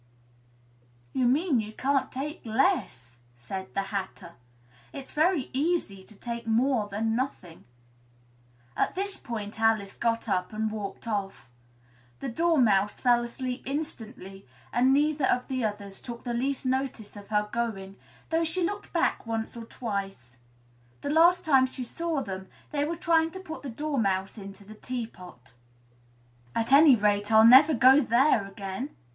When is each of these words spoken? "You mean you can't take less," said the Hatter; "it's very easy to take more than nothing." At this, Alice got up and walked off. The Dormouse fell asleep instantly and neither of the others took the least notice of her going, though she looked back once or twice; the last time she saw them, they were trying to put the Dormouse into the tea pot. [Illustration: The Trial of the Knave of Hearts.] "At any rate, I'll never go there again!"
"You 1.13 1.27
mean 1.27 1.59
you 1.59 1.73
can't 1.73 2.11
take 2.11 2.43
less," 2.43 3.17
said 3.37 3.71
the 3.75 3.83
Hatter; 3.93 4.31
"it's 4.91 5.11
very 5.13 5.51
easy 5.53 6.03
to 6.03 6.15
take 6.15 6.47
more 6.47 6.87
than 6.89 7.15
nothing." 7.15 7.65
At 8.75 8.95
this, 8.95 9.21
Alice 9.29 9.97
got 9.97 10.27
up 10.27 10.53
and 10.53 10.71
walked 10.71 11.07
off. 11.07 11.51
The 12.19 12.29
Dormouse 12.29 12.93
fell 12.99 13.23
asleep 13.23 13.61
instantly 13.67 14.47
and 14.73 14.91
neither 14.91 15.25
of 15.25 15.47
the 15.47 15.63
others 15.63 16.01
took 16.01 16.23
the 16.23 16.33
least 16.33 16.65
notice 16.65 17.15
of 17.15 17.27
her 17.27 17.47
going, 17.51 17.95
though 18.31 18.43
she 18.43 18.63
looked 18.65 18.91
back 18.93 19.27
once 19.27 19.55
or 19.55 19.65
twice; 19.65 20.35
the 21.01 21.11
last 21.11 21.45
time 21.45 21.67
she 21.67 21.83
saw 21.83 22.23
them, 22.23 22.47
they 22.71 22.83
were 22.85 22.95
trying 22.95 23.29
to 23.29 23.39
put 23.39 23.61
the 23.61 23.69
Dormouse 23.69 24.35
into 24.39 24.63
the 24.63 24.73
tea 24.73 25.05
pot. 25.05 25.53
[Illustration: 26.55 26.55
The 26.55 26.55
Trial 26.55 26.55
of 26.55 26.55
the 26.55 26.55
Knave 26.55 26.69
of 26.69 26.71
Hearts.] 26.71 26.71
"At 26.71 26.73
any 26.73 26.95
rate, 26.95 27.31
I'll 27.31 27.45
never 27.45 27.73
go 27.75 28.01
there 28.03 28.47
again!" 28.47 28.95